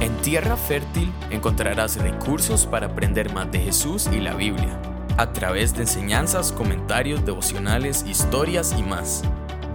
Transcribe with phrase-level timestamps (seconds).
[0.00, 4.80] En Tierra Fértil encontrarás recursos para aprender más de Jesús y la Biblia,
[5.18, 9.20] a través de enseñanzas, comentarios, devocionales, historias y más.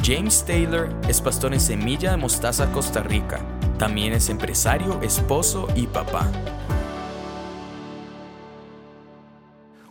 [0.04, 3.46] James Taylor es pastor en Semilla de Mostaza, Costa Rica.
[3.78, 6.28] También es empresario, esposo y papá.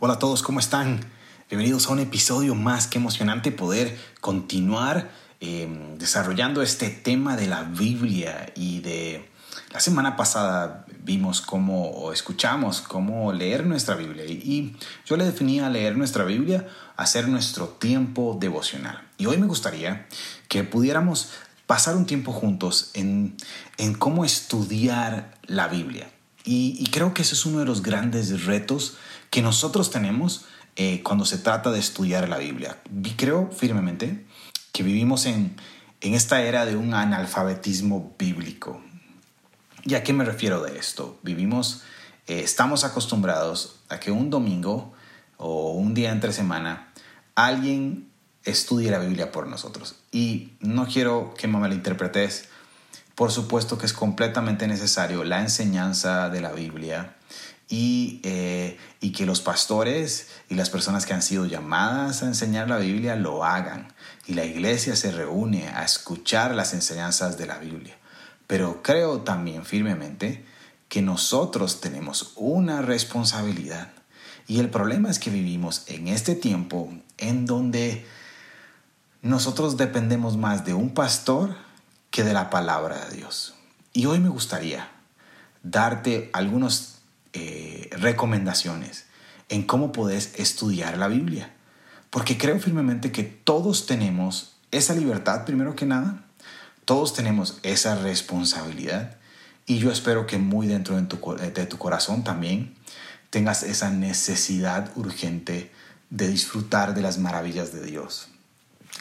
[0.01, 0.99] Hola a todos, ¿cómo están?
[1.49, 2.87] Bienvenidos a un episodio más.
[2.87, 9.33] que emocionante poder continuar eh, desarrollando este tema de la Biblia y de
[9.75, 15.69] la semana pasada vimos cómo o escuchamos cómo leer nuestra Biblia y yo le definía
[15.69, 19.05] leer nuestra Biblia hacer nuestro tiempo devocional.
[19.17, 20.07] Y hoy me gustaría
[20.47, 21.31] que pudiéramos
[21.67, 23.35] pasar un tiempo juntos en,
[23.99, 26.09] cómo estudiar la Biblia.
[26.45, 28.95] Y, creo que ese es uno de los grandes retos
[29.29, 30.45] que nosotros tenemos
[30.77, 32.81] eh, cuando se trata de estudiar la Biblia.
[33.17, 34.25] Creo firmemente
[34.71, 35.57] que vivimos en,
[35.99, 38.81] en esta era de un analfabetismo bíblico.
[39.87, 41.19] ¿Y a qué me refiero de esto?
[41.21, 41.83] Vivimos,
[42.25, 44.93] eh, estamos acostumbrados a que un domingo
[45.37, 46.91] o un día entre semana
[47.35, 48.09] alguien
[48.45, 49.97] estudie la Biblia por nosotros.
[50.11, 52.49] Y no quiero que me malinterpretes.
[53.13, 57.15] Por supuesto que es completamente necesario la enseñanza de la Biblia
[57.69, 62.69] y, eh, y, que los pastores y las personas que han sido llamadas a enseñar
[62.69, 63.93] la Biblia lo hagan.
[64.25, 67.95] Y la iglesia se reúne a escuchar las enseñanzas de la Biblia.
[68.47, 70.45] Pero creo también firmemente
[70.89, 73.91] que nosotros tenemos una responsabilidad.
[74.47, 78.05] Y el problema es que vivimos en este tiempo en donde
[79.21, 81.55] nosotros dependemos más de un pastor
[82.11, 83.55] que de la palabra de Dios.
[83.91, 84.89] Y hoy me gustaría
[85.63, 86.99] darte algunas
[87.33, 89.05] eh, recomendaciones
[89.49, 91.53] en cómo puedes estudiar la Biblia.
[92.09, 96.24] Porque creo firmemente que todos tenemos esa libertad, primero que nada,
[96.85, 99.17] todos tenemos esa responsabilidad
[99.65, 102.75] y yo espero que muy dentro de tu, de tu corazón también
[103.31, 105.71] tengas esa necesidad urgente
[106.09, 108.29] de disfrutar de las maravillas de Dios.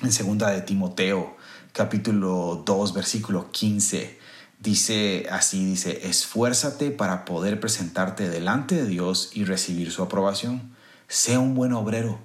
[0.03, 1.37] En segunda de Timoteo,
[1.73, 4.19] capítulo 2, versículo 15,
[4.59, 10.75] dice así, dice, esfuérzate para poder presentarte delante de Dios y recibir su aprobación.
[11.07, 12.19] Sea un buen obrero,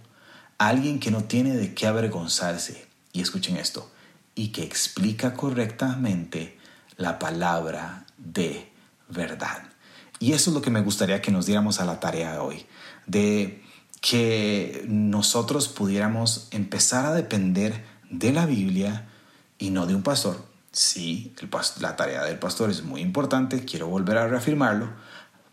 [0.58, 2.88] alguien que no tiene de qué avergonzarse.
[3.12, 3.92] Y escuchen esto,
[4.36, 6.58] y que explica correctamente
[6.98, 8.72] la palabra de
[9.10, 9.64] verdad.
[10.20, 12.66] Y eso es lo que me gustaría que nos diéramos a la tarea de hoy,
[13.08, 13.64] de
[14.02, 19.08] que nosotros pudiéramos empezar a depender de la Biblia
[19.58, 20.46] y no de un pastor.
[20.72, 21.34] Sí,
[21.80, 24.90] la tarea del pastor es muy importante, quiero volver a reafirmarlo,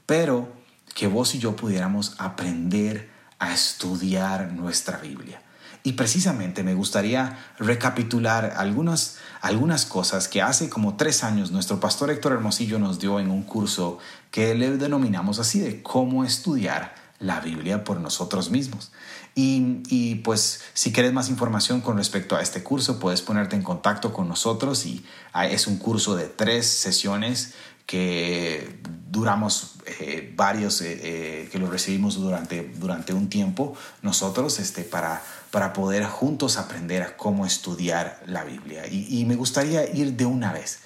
[0.04, 0.53] pero
[0.94, 5.42] que vos y yo pudiéramos aprender a estudiar nuestra Biblia.
[5.86, 12.10] Y precisamente me gustaría recapitular algunas, algunas cosas que hace como tres años nuestro pastor
[12.10, 13.98] Héctor Hermosillo nos dio en un curso
[14.32, 18.91] que le denominamos así de cómo estudiar la Biblia por nosotros mismos.
[19.36, 23.62] Y, y, pues si quieres más información con respecto a este curso, puedes ponerte en
[23.62, 27.54] contacto con nosotros y ah, es un curso de tres sesiones
[27.86, 34.82] que duramos eh, varios, eh, eh, que lo recibimos durante, durante un tiempo nosotros este,
[34.82, 35.22] para,
[35.56, 38.82] para poder juntos aprender a cómo estudiar la Biblia.
[38.90, 40.80] Y, me gustaría ir de una vez.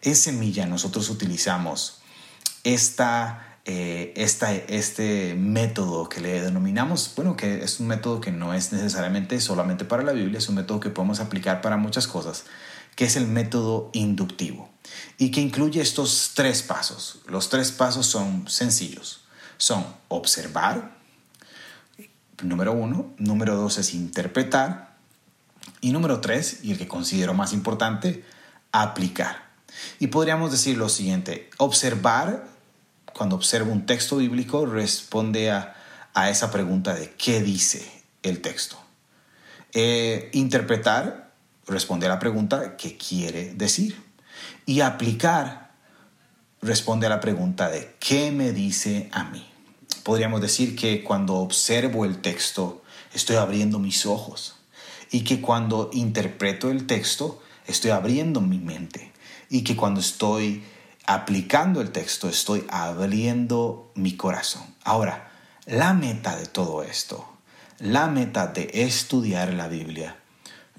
[0.00, 2.02] En Semilla nosotros utilizamos
[2.62, 8.70] esta, esta, este método que le denominamos, bueno, que es un método que no es
[8.70, 12.44] necesariamente solamente para la Biblia, es un método que podemos aplicar para muchas cosas
[12.94, 14.70] que es el método inductivo
[15.18, 17.22] y que incluye estos tres pasos.
[17.26, 19.24] Los tres pasos son sencillos.
[19.56, 21.01] Son observar,
[22.42, 24.92] número uno, número dos es interpretar
[25.80, 28.24] y número tres, y el que considero más importante,
[28.70, 29.50] aplicar.
[29.98, 32.46] Y podríamos decir lo siguiente, observar,
[33.12, 35.74] cuando observo un texto bíblico, responde a,
[36.28, 38.78] esa pregunta de qué dice el texto.
[39.72, 41.32] Eh, interpretar
[41.66, 43.96] responde a la pregunta ¿qué quiere decir?
[44.66, 45.70] Y aplicar
[46.60, 49.51] responde a la pregunta de ¿qué me dice a mí?
[49.94, 52.82] Podríamos decir que cuando observo el texto
[53.14, 54.56] estoy abriendo mis ojos
[55.10, 59.12] y que cuando interpreto el texto estoy abriendo mi mente
[59.48, 60.64] y que cuando estoy
[61.06, 64.62] aplicando el texto estoy abriendo mi corazón.
[64.84, 65.30] Ahora,
[65.66, 67.26] la meta de todo esto,
[67.78, 70.16] la meta de estudiar la Biblia,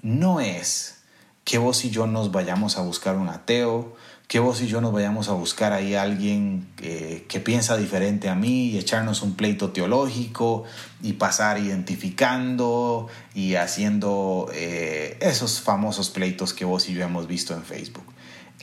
[0.02, 1.02] no es
[1.44, 3.94] que vos y yo nos vayamos a buscar un ateo,
[4.34, 8.34] que vos y yo nos vayamos a buscar ahí a alguien que piensa diferente a
[8.34, 10.64] mí y echarnos un pleito teológico
[11.00, 17.54] y pasar identificando y haciendo eh, esos famosos pleitos que vos y yo hemos visto
[17.54, 18.06] en Facebook.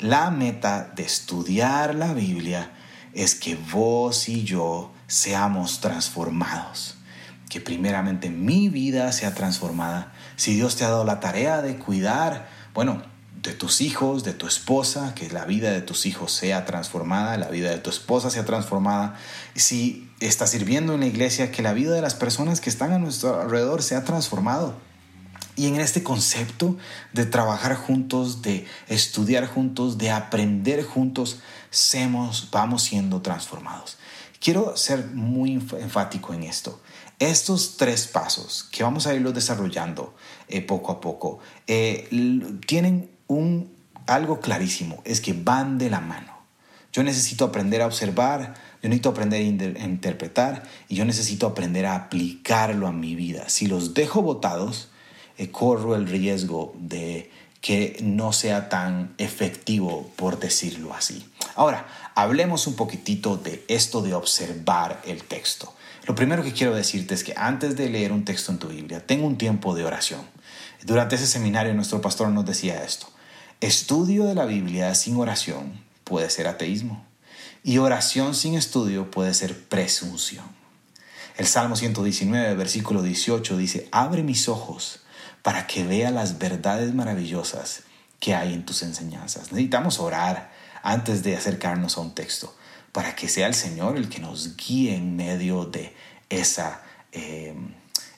[0.01, 2.73] La meta de estudiar la Biblia
[3.13, 6.97] es que vos y yo seamos transformados.
[7.47, 10.11] Que primeramente mi vida sea transformada.
[10.35, 13.01] Si Dios te ha dado la tarea de cuidar, bueno,
[13.41, 17.49] de tus hijos, de tu esposa, que la vida de tus hijos sea transformada, la
[17.49, 19.15] vida de tu esposa sea transformada.
[19.55, 22.99] Si estás sirviendo en la iglesia, que la vida de las personas que están a
[22.99, 24.75] nuestro alrededor sea transformado.
[25.55, 26.77] Y en este concepto
[27.13, 31.39] de trabajar juntos, de estudiar juntos, de aprender juntos,
[31.71, 33.97] semos, vamos siendo transformados.
[34.39, 36.81] Quiero ser muy enfático en esto.
[37.19, 40.15] Estos tres pasos que vamos a irlos desarrollando
[40.47, 42.09] eh, poco a poco eh,
[42.65, 43.71] tienen un,
[44.07, 46.31] algo clarísimo, es que van de la mano.
[46.93, 49.41] Yo necesito aprender a observar, yo necesito aprender
[49.77, 53.47] a interpretar y yo necesito aprender a aplicarlo a mi vida.
[53.47, 54.89] Si los dejo botados,
[55.37, 57.31] eh, corro el riesgo de
[57.61, 61.25] que no sea tan efectivo, por decirlo así.
[61.55, 65.73] Ahora, hablemos un poquitito de esto de observar el texto.
[66.07, 69.05] Lo primero que quiero decirte es que antes de leer un texto en tu Biblia,
[69.05, 70.21] tengo un tiempo de oración.
[70.83, 73.07] Durante ese seminario nuestro pastor nos decía esto.
[73.61, 77.05] Estudio de la Biblia sin oración puede ser ateísmo
[77.63, 80.45] y oración sin estudio puede ser presunción.
[81.37, 85.01] El Salmo 119, versículo 18 dice, abre mis ojos
[85.43, 87.83] para que vea las verdades maravillosas
[88.19, 89.51] que hay en tus enseñanzas.
[89.51, 92.55] Necesitamos orar antes de acercarnos a un texto
[92.91, 95.95] para que sea el Señor el que nos guíe en medio de
[96.29, 96.81] esa,
[97.11, 97.53] eh,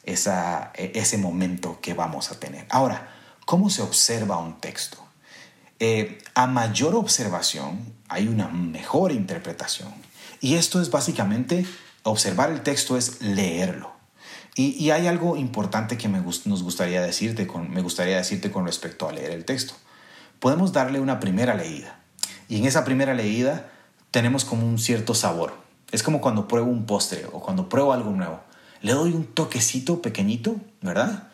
[0.06, 2.66] esa, ese momento que vamos a tener.
[2.70, 3.14] Ahora,
[3.46, 5.03] ¿cómo se observa un texto?
[5.86, 7.78] Eh, a mayor observación
[8.08, 9.90] hay una mejor interpretación.
[10.40, 11.66] Y esto es básicamente,
[12.04, 13.92] observar el texto es leerlo.
[14.56, 19.12] Y, hay algo importante que nos gustaría decirte con, me gustaría decirte con respecto a
[19.12, 19.74] leer el texto.
[20.40, 22.00] Podemos darle una primera leída.
[22.48, 23.70] Y en esa primera leída
[24.10, 25.54] tenemos como un cierto sabor.
[25.92, 28.40] Es como cuando pruebo un postre o cuando pruebo algo nuevo.
[28.80, 31.28] Le doy un toquecito pequeñito, ¿verdad?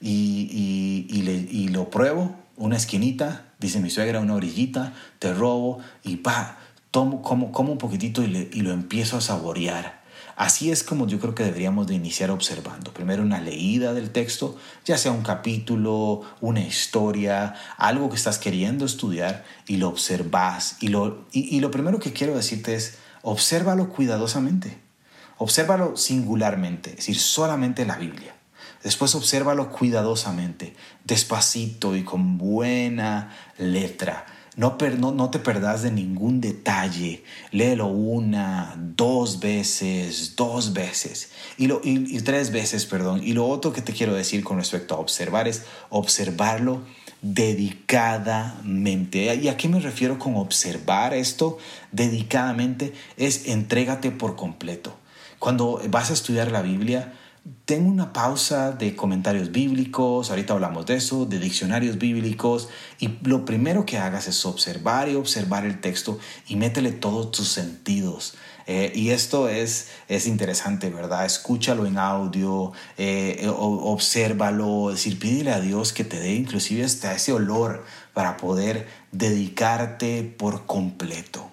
[0.00, 6.58] Y, y lo pruebo, una esquinita, dice mi suegra, una orillita, te robo y pa,
[6.90, 10.04] tomo como, como un poquitito y, y lo empiezo a saborear.
[10.36, 12.92] Así es como yo creo que deberíamos de iniciar observando.
[12.92, 18.84] Primero una leída del texto, ya sea un capítulo, una historia, algo que estás queriendo
[18.84, 20.76] estudiar y lo observas.
[20.80, 24.78] Y lo, y lo primero que quiero decirte es, obsérvalo cuidadosamente.
[25.38, 28.35] Obsérvalo singularmente, es decir, solamente la Biblia.
[28.86, 34.26] Después obsérvalo cuidadosamente, despacito y con buena letra.
[34.54, 37.24] No, te perdas de ningún detalle.
[37.50, 43.22] Léelo una, dos veces, dos veces y, lo, y, tres veces, perdón.
[43.24, 46.82] Y lo otro que te quiero decir con respecto a observar es observarlo
[47.22, 49.34] dedicadamente.
[49.34, 51.58] ¿Y a qué me refiero con observar esto
[51.90, 52.92] dedicadamente?
[53.16, 54.96] Es entrégate por completo.
[55.40, 57.14] Cuando vas a estudiar la Biblia,
[57.64, 63.44] tengo una pausa de comentarios bíblicos, ahorita hablamos de eso, de diccionarios bíblicos, y lo
[63.44, 68.34] primero que hagas es observar y observar el texto y métele todos tus sentidos.
[68.68, 71.24] Eh, y esto es, es interesante, ¿verdad?
[71.24, 77.32] Escúchalo en audio, eh, obsérvalo, decir, pídele a Dios que te dé inclusive hasta ese
[77.32, 81.45] olor para poder dedicarte por completo.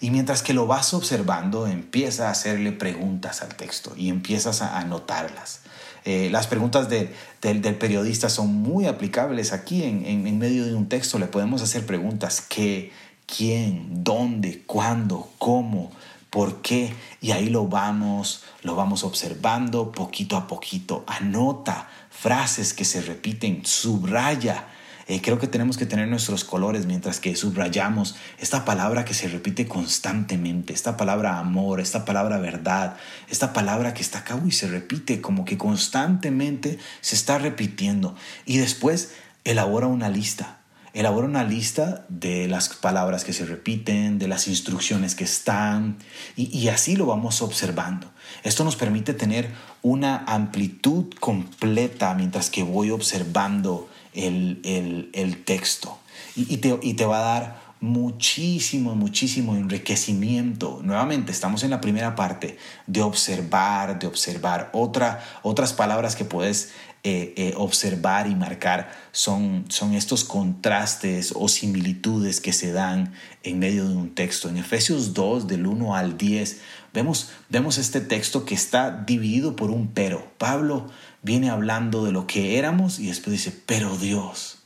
[0.00, 4.78] Y mientras que lo vas observando, empieza a hacerle preguntas al texto y empiezas a
[4.78, 5.60] anotarlas.
[6.04, 11.18] Eh, las preguntas del periodista son muy aplicables aquí en, en, medio de un texto.
[11.18, 12.92] Le podemos hacer preguntas qué,
[13.26, 15.90] quién, dónde, cuándo, cómo,
[16.30, 16.94] por qué.
[17.20, 21.04] Y ahí lo vamos, lo vamos observando poquito a poquito.
[21.06, 24.68] Anota frases que se repiten, subraya
[25.08, 29.26] eh, creo que tenemos que tener nuestros colores mientras que subrayamos esta palabra que se
[29.26, 32.98] repite constantemente, esta palabra amor, esta palabra verdad,
[33.30, 38.16] esta palabra que está acá y se repite como que constantemente se está repitiendo.
[38.44, 40.58] Y después elabora una lista.
[40.92, 45.96] Elabora una lista de las palabras que se repiten, de las instrucciones que están,
[46.36, 48.10] y, y así lo vamos observando.
[48.42, 49.50] Esto nos permite tener
[49.80, 53.88] una amplitud completa mientras que voy observando
[54.26, 55.98] el, texto
[56.36, 60.80] y, te, y te va a dar muchísimo, muchísimo enriquecimiento.
[60.82, 64.70] Nuevamente, estamos en la primera parte de observar, de observar.
[64.72, 66.72] Otra, otras palabras que puedes
[67.04, 73.12] eh, eh, observar y marcar son, son estos contrastes o similitudes que se dan
[73.44, 74.48] en medio de un texto.
[74.48, 76.60] En Efesios 2, del 1 al 10,
[76.92, 80.32] vemos, vemos este texto que está dividido por un pero.
[80.38, 80.88] Pablo
[81.22, 84.58] viene hablando de lo que éramos y después dice, pero Dios,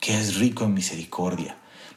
[0.00, 1.56] que es rico en misericordia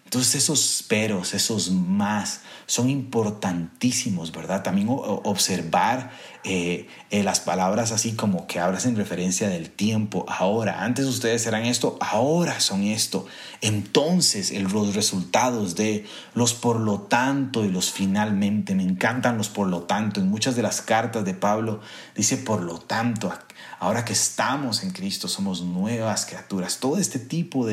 [0.09, 4.63] entonces esos peros, esos más, son importantísimos, ¿verdad?
[4.63, 6.09] También observar
[6.43, 11.45] eh, eh, las palabras así como que hablas en referencia del tiempo, ahora, antes ustedes
[11.45, 13.27] eran esto, ahora son esto.
[13.61, 19.67] Entonces los resultados de los por lo tanto y los finalmente, me encantan los por
[19.67, 20.19] lo tanto.
[20.21, 21.81] En muchas de las cartas de Pablo
[22.15, 23.31] dice por lo tanto,
[23.77, 26.79] ahora que estamos en Cristo somos nuevas criaturas.
[26.79, 27.67] Todo este tipo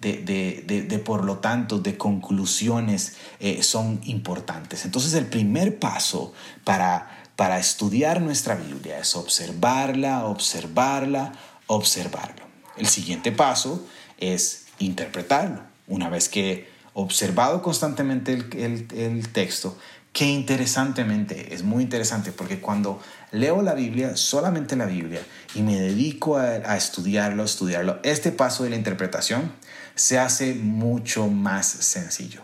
[0.00, 4.84] de de, por lo tanto, de conclusiones eh, son importantes.
[4.84, 6.32] Entonces el primer paso
[6.64, 11.32] para, para estudiar nuestra Biblia es observarla, observarla,
[11.66, 12.44] observarlo.
[12.76, 13.86] El siguiente paso
[14.18, 15.60] es interpretarlo.
[15.86, 19.76] Una vez que observado constantemente el, texto,
[20.12, 23.00] que interesantemente, es muy interesante porque cuando
[23.32, 25.20] leo la Biblia, solamente la Biblia,
[25.54, 29.52] y me dedico a, a estudiarlo, estudiarlo, este paso de la interpretación
[30.00, 32.40] se hace mucho más sencillo.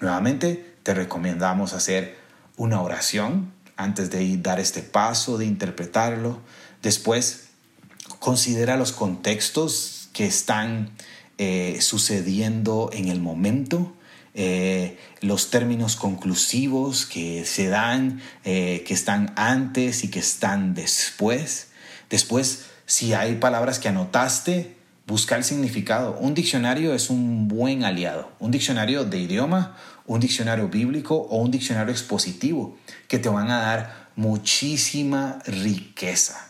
[0.00, 2.16] Nuevamente, te recomendamos hacer
[2.56, 6.40] una oración antes de dar este paso, de interpretarlo.
[6.80, 7.48] Después,
[8.18, 10.88] considera los contextos que están
[11.36, 13.94] eh, sucediendo en el momento,
[14.32, 21.68] eh, los términos conclusivos que se dan, eh, que están antes y que están después.
[22.08, 24.75] Después, si hay palabras que anotaste,
[25.06, 26.16] buscar el significado.
[26.18, 28.30] Un diccionario es un buen aliado.
[28.38, 32.76] Un diccionario de idioma, un diccionario bíblico o un diccionario expositivo
[33.08, 36.48] que te van a dar muchísima riqueza.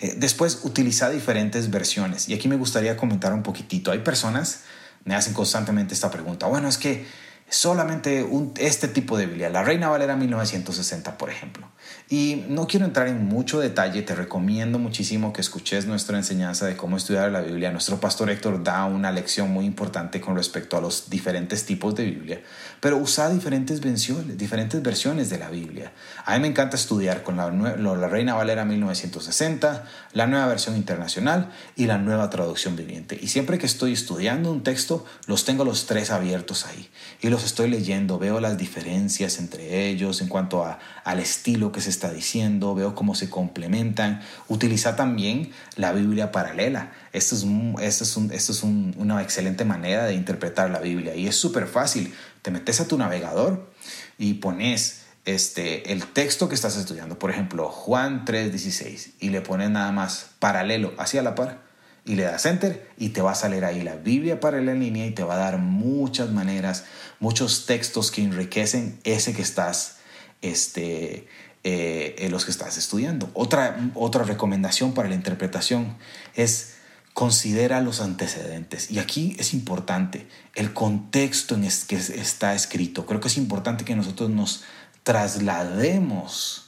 [0.00, 2.28] Eh, después, utiliza diferentes versiones.
[2.28, 3.90] Y aquí me gustaría comentar un poquitito.
[3.90, 4.62] Hay personas,
[5.04, 6.46] me hacen constantemente esta pregunta.
[6.46, 7.06] Bueno, es que
[7.48, 11.68] solamente un, este tipo de Biblia, la Reina Valera 1960, por ejemplo.
[12.08, 16.76] Y no quiero entrar en mucho detalle, te recomiendo muchísimo que escuches nuestra enseñanza de
[16.76, 17.70] cómo estudiar la Biblia.
[17.70, 22.04] Nuestro pastor Héctor da una lección muy importante con respecto a los diferentes tipos de
[22.04, 22.42] Biblia,
[22.80, 25.92] pero usa diferentes versiones, diferentes versiones de la Biblia.
[26.24, 31.52] A mí me encanta estudiar con la, la Reina Valera 1960, la nueva versión internacional
[31.76, 33.18] y la nueva traducción viviente.
[33.20, 36.88] Y siempre que estoy estudiando un texto, los tengo los tres abiertos ahí.
[37.20, 41.82] Y los estoy leyendo, veo las diferencias entre ellos en cuanto a, al estilo que
[41.82, 44.22] se está diciendo, veo cómo se complementan.
[44.48, 46.92] Utiliza también la Biblia paralela.
[47.12, 47.44] Esto es,
[47.82, 51.66] esto es, un, esto es una excelente manera de interpretar la Biblia y es súper
[51.66, 52.14] fácil.
[52.40, 53.70] Te metes a tu navegador
[54.16, 59.68] y pones este, el texto que estás estudiando, por ejemplo, Juan 3:16, y le pones
[59.68, 61.65] nada más paralelo hacia la par
[62.06, 65.06] y le das enter y te va a salir ahí la Biblia paralela en línea
[65.06, 66.84] y te va a dar muchas maneras,
[67.18, 69.96] muchos textos que enriquecen ese que estás,
[70.40, 71.26] este,
[71.64, 73.28] eh, en los que estás estudiando.
[73.34, 75.96] Otra, otra recomendación para la interpretación
[76.36, 76.74] es
[77.12, 78.90] considera los antecedentes.
[78.90, 83.04] Y aquí es importante el contexto en el que está escrito.
[83.06, 84.62] Creo que es importante que nosotros nos
[85.02, 86.65] traslademos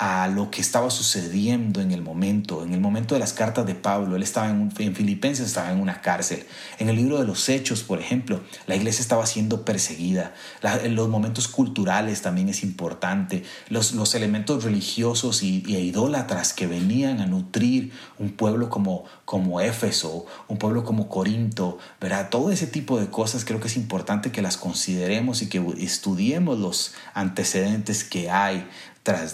[0.00, 3.74] a lo que estaba sucediendo en el momento, en el momento de las cartas de
[3.74, 4.16] Pablo.
[4.16, 6.46] Él estaba en, en, Filipenses, estaba en una cárcel.
[6.78, 10.32] En el libro de los Hechos, por ejemplo, la iglesia estaba siendo perseguida.
[10.62, 13.44] en los momentos culturales también es importante.
[13.68, 20.56] Los, elementos religiosos y, idólatras que venían a nutrir un pueblo como, como Éfeso, un
[20.56, 22.30] pueblo como Corinto, ¿verdad?
[22.30, 26.58] Todo ese tipo de cosas creo que es importante que las consideremos y que estudiemos
[26.58, 28.66] los antecedentes que hay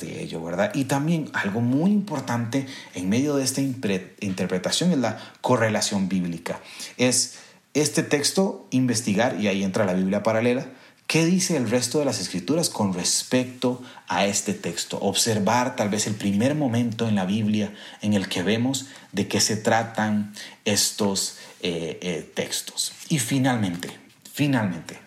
[0.01, 0.73] de ello, ¿verdad?
[0.75, 6.61] Y también algo muy importante en medio de esta interpretación es la correlación bíblica.
[6.97, 7.39] Es
[7.75, 10.67] este texto investigar, y ahí entra la Biblia paralela,
[11.07, 14.99] ¿Qué dice el resto de las escrituras con respecto a este texto?
[14.99, 19.41] Observar tal vez el primer momento en la Biblia en el que vemos de qué
[19.41, 22.93] se tratan estos eh, eh, textos.
[23.09, 23.97] Y finalmente,
[24.33, 24.99] finalmente,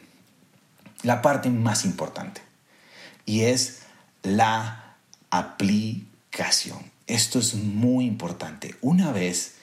[1.03, 2.41] la parte más importante,
[3.25, 3.81] y es
[4.23, 4.95] la
[5.29, 6.79] aplicación.
[7.07, 8.75] Esto es muy importante.
[8.81, 9.55] Una vez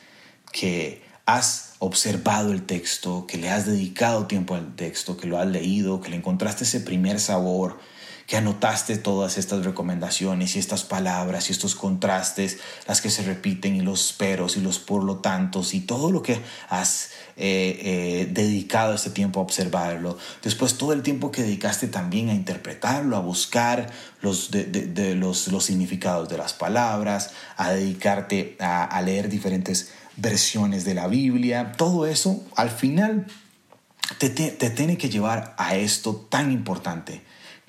[0.52, 5.46] que has observado el texto, que le has dedicado tiempo al texto, que lo has
[5.46, 7.78] leído, que le encontraste ese primer sabor,
[8.26, 13.76] que anotaste todas estas recomendaciones y estas palabras y estos contrastes, las que se repiten
[13.76, 18.28] y los peros y los por lo tantos y todo lo que has eh, eh,
[18.32, 20.18] dedicado este tiempo a observarlo.
[20.42, 23.90] Después todo el tiempo que dedicaste también a interpretarlo, a buscar
[24.22, 31.06] los, los, significados de las palabras, a dedicarte a, a leer diferentes versiones de la
[31.06, 33.26] Biblia, todo eso al final
[34.18, 37.22] te, te tiene que llevar a esto tan importante,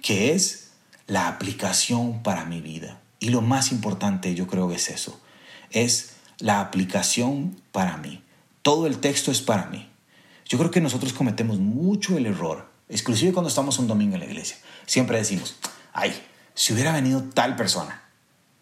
[0.08, 0.70] que es
[1.06, 3.02] la aplicación para mi vida.
[3.20, 5.20] Y lo más importante yo creo que es eso,
[5.70, 8.24] es la aplicación para mí.
[8.62, 9.90] Todo el texto es para mí.
[10.46, 14.28] Yo creo que nosotros cometemos mucho el error, exclusive cuando estamos un domingo en la
[14.28, 14.56] iglesia.
[14.86, 15.58] Siempre decimos,
[15.92, 16.18] ay,
[16.54, 18.04] si hubiera venido tal persona,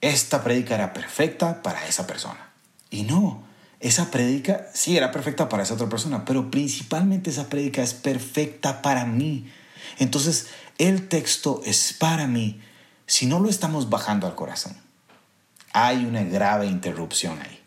[0.02, 2.54] esta prédica era perfecta para esa persona.
[2.90, 3.44] Y no,
[3.80, 8.82] esa prédica sí era perfecta para esa otra persona, pero principalmente esa prédica es perfecta
[8.82, 9.48] para mí.
[10.00, 12.60] Entonces, el texto es para mí
[13.08, 14.76] si no lo estamos bajando al corazón.
[15.74, 17.62] Hay una grave interrupción ahí.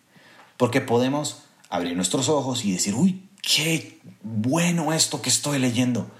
[0.56, 6.10] Porque podemos abrir nuestros ojos y decir, uy, qué bueno esto que estoy leyendo.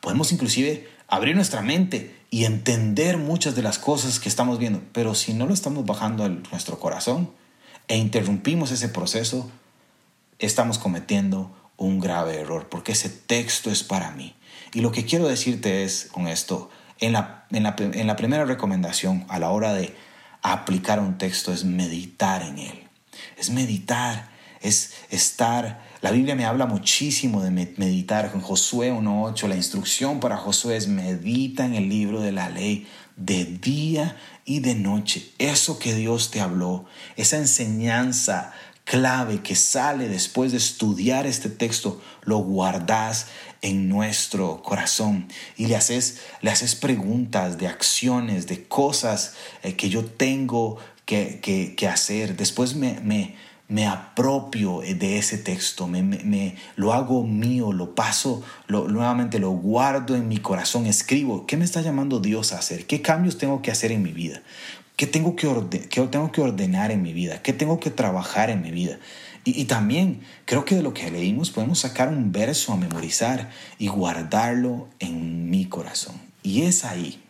[0.00, 4.82] Podemos inclusive abrir nuestra mente y entender muchas de las cosas que estamos viendo.
[4.92, 7.32] Pero si no lo estamos bajando a nuestro corazón
[7.88, 9.50] e interrumpimos ese proceso,
[10.38, 14.34] estamos cometiendo un grave error, porque ese texto es para mí.
[14.74, 16.70] Y lo que quiero decirte es con esto,
[17.00, 19.96] en la, en la, en la primera recomendación a la hora de
[20.42, 22.88] aplicar un texto es meditar en él.
[23.38, 24.28] Es meditar,
[24.60, 28.30] es estar la Biblia me habla muchísimo de meditar.
[28.32, 32.86] En Josué 1.8, la instrucción para Josué es medita en el libro de la ley
[33.16, 35.32] de día y de noche.
[35.38, 36.84] Eso que Dios te habló,
[37.16, 38.52] esa enseñanza
[38.88, 43.26] clave que sale después de estudiar este texto, lo guardas
[43.60, 45.28] en nuestro corazón
[45.58, 51.40] y le haces, le haces preguntas de acciones, de cosas eh, que yo tengo que,
[51.76, 52.36] que, hacer.
[52.36, 53.36] Después me, me
[53.68, 60.26] me apropio de ese texto, me, lo hago mío, lo paso, nuevamente lo guardo en
[60.26, 62.86] mi corazón, escribo, ¿qué me está llamando Dios a hacer?
[62.86, 64.40] ¿Qué cambios tengo que hacer en mi vida?
[64.98, 65.46] ¿Qué tengo que,
[66.10, 67.40] tengo que ordenar en mi vida?
[67.40, 68.98] ¿Qué tengo que trabajar en mi vida?
[69.44, 73.48] Y, y, también creo que de lo que leímos podemos sacar un verso a memorizar
[73.78, 76.20] y guardarlo en mi corazón.
[76.42, 77.22] Y es ahí,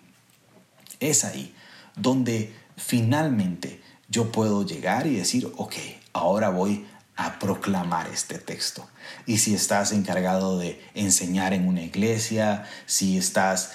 [0.98, 1.54] es ahí
[1.94, 5.74] donde finalmente yo puedo llegar y decir, ok,
[6.14, 8.88] ahora voy a proclamar este texto.
[9.26, 13.72] Y si estás encargado de enseñar en una iglesia, si estás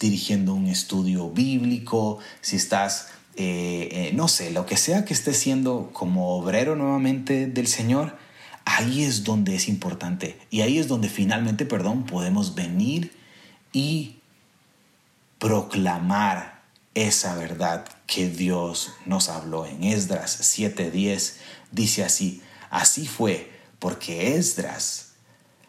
[0.00, 5.36] dirigiendo un estudio bíblico, si estás, eh, eh, no sé, lo que sea que estés
[5.36, 8.16] siendo como obrero nuevamente del Señor,
[8.64, 10.38] ahí es donde es importante.
[10.50, 13.16] Y ahí es donde finalmente, perdón, podemos venir
[13.72, 14.16] y
[15.38, 16.62] proclamar
[16.94, 21.34] esa verdad que Dios nos habló en Esdras 7:10
[21.72, 25.12] Dice así, así fue porque Esdras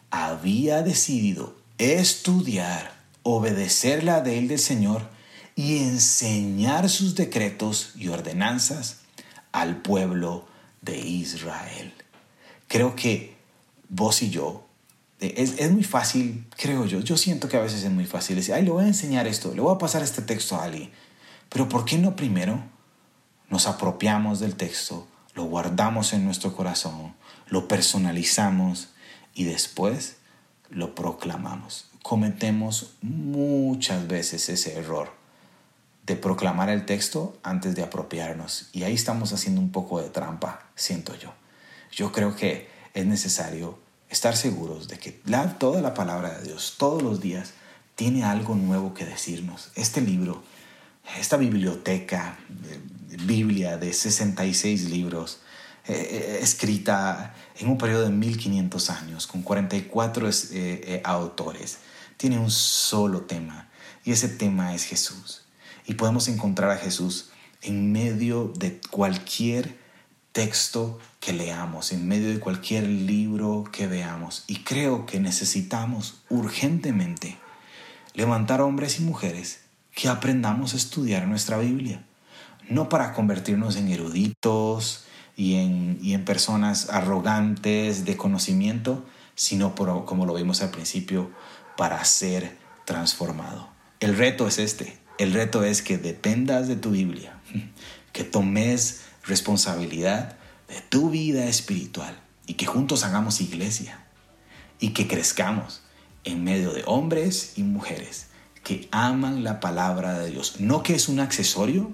[0.09, 5.16] había decidido estudiar, obedecer la ley del Señor
[5.57, 8.99] y enseñar sus decretos y ordenanzas
[9.51, 10.45] al pueblo
[10.83, 11.95] de Israel.
[12.67, 13.35] Creo que
[13.89, 14.67] vos y yo,
[15.19, 18.53] eh, es, muy fácil, creo yo, yo siento que a veces es muy fácil decir,
[18.53, 20.91] ay, le voy a enseñar esto, le voy a pasar este texto a alguien.
[21.49, 22.63] Pero ¿por qué no primero
[23.49, 27.15] nos apropiamos del texto, lo guardamos en nuestro corazón,
[27.47, 28.89] lo personalizamos
[29.33, 30.17] y después
[30.69, 31.89] lo proclamamos.
[32.03, 35.16] Cometemos muchas veces ese error
[36.07, 40.65] de proclamar el texto antes de apropiarnos y ahí estamos haciendo un poco de trampa,
[40.73, 41.33] siento yo.
[41.91, 43.77] Yo creo que es necesario
[44.09, 45.21] estar seguros de que
[45.59, 47.51] toda la palabra de Dios, todos los días,
[47.95, 49.71] tiene algo nuevo que decirnos.
[49.75, 50.43] Este libro,
[51.19, 52.37] esta biblioteca,
[53.25, 55.41] Biblia de 66 libros,
[55.87, 61.79] eh, eh, escrita en un periodo de 1500 años, con 44 eh, autores.
[62.15, 63.69] Tiene un solo tema,
[64.05, 65.46] y ese tema es Jesús.
[65.87, 67.31] Y podemos encontrar a Jesús
[67.63, 69.75] en medio de cualquier
[70.31, 74.43] texto que leamos, en medio de cualquier libro que veamos.
[74.45, 77.37] Y creo que necesitamos urgentemente
[78.13, 79.61] levantar hombres y mujeres
[79.95, 82.03] que aprendamos a estudiar nuestra Biblia
[82.69, 90.25] no para convertirnos en eruditos y en, y en personas arrogantes de conocimiento, sino como
[90.25, 91.31] lo vimos al principio,
[91.75, 93.69] para ser transformado.
[93.99, 97.39] El reto es este, el reto es que dependas de tu Biblia,
[98.13, 103.99] que tomes responsabilidad de tu vida espiritual y que juntos hagamos iglesia
[104.79, 105.81] y que crezcamos
[106.23, 108.27] en medio de hombres y mujeres
[108.63, 110.59] que aman la palabra de Dios.
[110.59, 111.91] No que es un accesorio,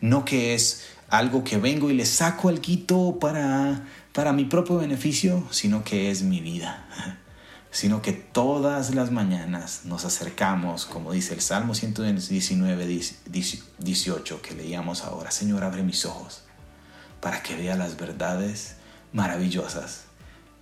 [0.00, 5.46] no que es algo que vengo y le saco algo para, para mi propio beneficio,
[5.50, 6.86] sino que es mi vida.
[7.70, 13.00] Sino que todas las mañanas nos acercamos, como dice el Salmo 119,
[13.78, 15.30] 18 que leíamos ahora.
[15.30, 16.44] Señor, abre mis ojos
[17.20, 18.76] para que vea las verdades
[19.12, 20.04] maravillosas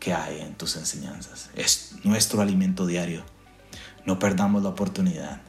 [0.00, 1.50] que hay en tus enseñanzas.
[1.54, 3.24] Es nuestro alimento diario.
[4.04, 5.40] No perdamos la oportunidad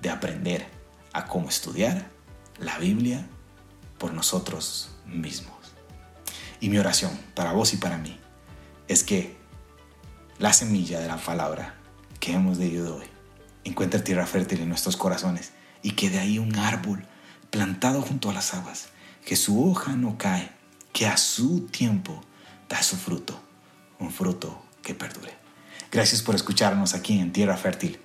[0.00, 0.66] de aprender
[1.12, 2.10] a cómo estudiar
[2.58, 3.26] la Biblia
[3.98, 5.56] por nosotros mismos.
[6.60, 8.18] Y mi oración para vos y para mí
[8.88, 9.35] es que
[10.38, 11.74] la semilla de la palabra
[12.20, 13.06] que hemos leído hoy
[13.64, 17.06] encuentre tierra fértil en nuestros corazones y que de ahí un árbol
[17.50, 18.88] plantado junto a las aguas,
[19.24, 20.50] que su hoja no cae,
[20.92, 22.20] que a su tiempo
[22.68, 23.40] da su fruto,
[23.98, 25.32] un fruto que perdure.
[25.90, 27.98] Gracias por escucharnos aquí en Tierra Fértil.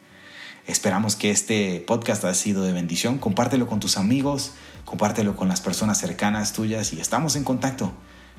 [0.67, 3.17] Esperamos que este podcast haya sido de bendición.
[3.17, 4.53] Compártelo con tus amigos,
[4.85, 7.91] compártelo con las personas cercanas tuyas y estamos en contacto.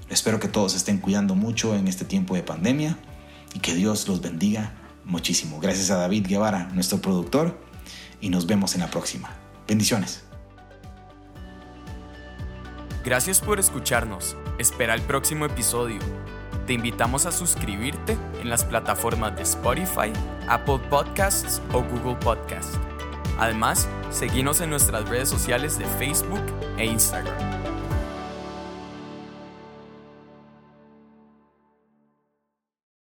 [0.09, 2.97] Espero que todos estén cuidando mucho en este tiempo de pandemia
[3.55, 4.73] y que Dios los bendiga
[5.05, 5.61] muchísimo.
[5.61, 7.59] Gracias a David Guevara, nuestro productor,
[8.21, 9.31] y nos vemos en la próxima.
[9.67, 10.25] Bendiciones.
[13.05, 14.37] Gracias por escucharnos.
[14.59, 15.99] Espera el próximo episodio.
[16.67, 20.13] Te invitamos a suscribirte en las plataformas de Spotify,
[20.49, 22.79] Apple Podcasts o Google Podcasts.
[23.39, 26.43] Además, seguimos en nuestras redes sociales de Facebook
[26.79, 27.52] e Instagram.